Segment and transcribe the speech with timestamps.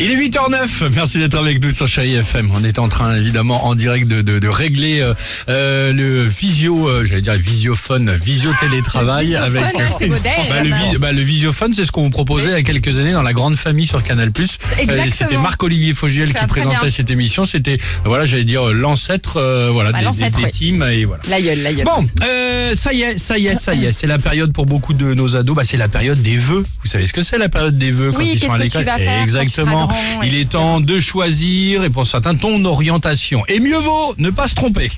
[0.00, 2.50] Il est 8h09, merci d'être avec nous sur Chérie FM.
[2.54, 5.14] On est en train évidemment en direct de, de, de régler euh,
[5.48, 9.76] euh, le visio, euh, j'allais dire visiophone, visio-télétravail Visiophone, avec...
[9.98, 10.42] c'est moderne.
[10.50, 12.98] Bah, le, vi- bah, le visiophone, c'est ce qu'on vous proposait il y a quelques
[12.98, 14.30] années dans la grande famille sur Canal+.
[14.36, 15.04] Exactement.
[15.12, 16.90] C'était Marc-Olivier Fogiel qui présentait bien.
[16.90, 17.44] cette émission.
[17.44, 20.50] C'était, euh, voilà, j'allais dire euh, l'ancêtre euh, voilà, Bah, des, des, l'ancêtre, des oui.
[20.50, 21.22] teams et voilà.
[21.28, 21.84] La gueule, la gueule.
[21.84, 23.92] Bon, euh, ça y est, ça y est, ça y est.
[23.92, 25.54] C'est la période pour beaucoup de nos ados.
[25.56, 26.64] Bah, c'est la période des vœux.
[26.82, 28.84] Vous savez ce que c'est la période des vœux quand Oui, ils sont à l'école?
[28.84, 33.42] tu grand, Il est temps de choisir et pour certains ton orientation.
[33.48, 34.90] Et mieux vaut ne pas se tromper.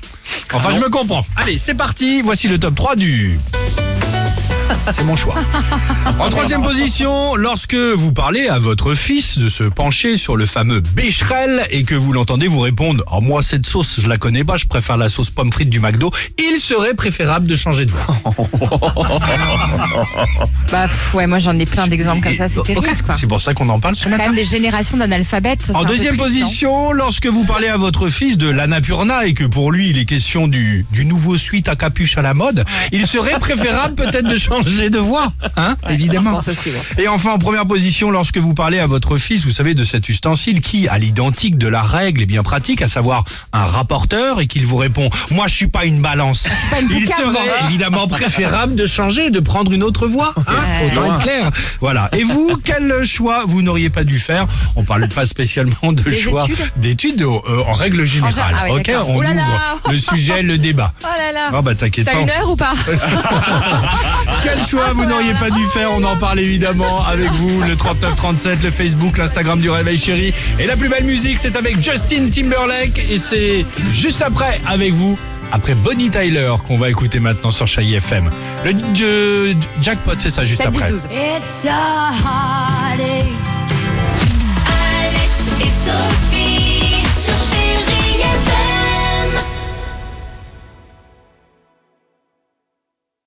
[0.53, 1.25] Enfin, je me comprends.
[1.37, 2.23] Allez, c'est parti.
[2.23, 3.39] Voici le top 3 du.
[4.93, 5.35] C'est mon choix.
[6.19, 10.81] En troisième position, lorsque vous parlez à votre fils de se pencher sur le fameux
[10.81, 14.57] bécherel et que vous l'entendez vous répondre oh, moi cette sauce je la connais pas,
[14.57, 18.17] je préfère la sauce pomme frite du McDo, il serait préférable de changer de voix.
[20.73, 23.15] Bah, ouais, moi j'en ai plein d'exemples comme ça, c'est terrible quoi.
[23.15, 24.25] C'est pour ça qu'on en parle ce On a matin.
[24.25, 25.71] quand même des générations d'analphabètes.
[25.75, 29.91] En deuxième position, lorsque vous parlez à votre fils de l'Annapurna et que pour lui
[29.91, 33.95] il est question du, du nouveau suite à capuche à la mode, il serait préférable
[33.95, 36.37] peut-être de changer de voix, hein, évidemment.
[36.39, 37.03] Aussi, ouais.
[37.05, 40.09] Et enfin, en première position, lorsque vous parlez à votre fils, vous savez, de cet
[40.09, 44.47] ustensile qui, à l'identique de la règle, est bien pratique, à savoir un rapporteur, et
[44.47, 48.75] qu'il vous répond «Moi, je suis pas une balance pas une Il serait évidemment préférable
[48.77, 50.35] de changer, de prendre une autre voie.
[50.37, 50.53] Hein
[50.83, 50.91] Ouais.
[50.93, 51.51] Autant être clair.
[51.81, 52.09] Voilà.
[52.17, 54.47] Et vous, quel choix vous n'auriez pas dû faire?
[54.77, 58.55] On parle pas spécialement de Des choix études d'études euh, en règle générale.
[58.57, 59.43] ah ok, on Oh là là.
[59.77, 60.93] ouvre le sujet, le débat.
[61.05, 61.51] Oh là là.
[61.53, 62.21] Ah bah t'inquiète T'as pas.
[62.21, 62.73] une heure ou pas?
[64.67, 67.63] choix vous n'auriez pas dû faire On en parle évidemment avec vous.
[67.63, 70.35] Le 3937, le Facebook, l'Instagram du Réveil Chéri.
[70.59, 72.99] Et la plus belle musique, c'est avec Justin Timberlake.
[73.11, 75.19] Et c'est juste après avec vous.
[75.53, 78.29] Après Bonnie Tyler qu'on va écouter maintenant sur Chai FM.
[78.65, 80.91] Le jackpot, c'est ça, juste 7, 10, après.
[80.91, 81.05] 12.
[81.05, 83.46] It's a heartache